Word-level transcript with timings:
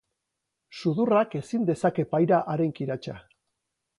Sudurrak 0.77 1.35
ezin 1.41 1.69
dezake 1.71 2.07
paira 2.15 2.39
haren 2.55 2.75
kiratsa. 2.79 3.21